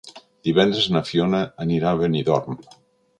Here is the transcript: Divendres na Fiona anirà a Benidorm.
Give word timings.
Divendres 0.47 0.87
na 0.95 1.03
Fiona 1.09 1.41
anirà 1.65 1.91
a 1.91 1.99
Benidorm. 2.01 2.57